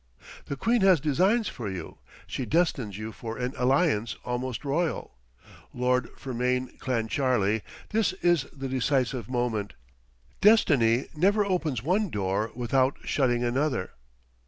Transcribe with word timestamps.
The 0.45 0.55
queen 0.57 0.81
has 0.81 0.99
designs 0.99 1.47
for 1.47 1.69
you. 1.69 1.99
She 2.25 2.43
destines 2.43 2.97
you 2.97 3.11
for 3.11 3.37
an 3.37 3.53
alliance 3.55 4.15
almost 4.25 4.65
royal. 4.65 5.13
Lord 5.75 6.09
Fermain 6.17 6.75
Clancharlie, 6.79 7.61
this 7.89 8.11
is 8.13 8.47
the 8.51 8.67
decisive 8.67 9.29
moment. 9.29 9.73
Destiny 10.41 11.05
never 11.15 11.45
opens 11.45 11.83
one 11.83 12.09
door 12.09 12.51
without 12.55 12.97
shutting 13.03 13.43
another. 13.43 13.91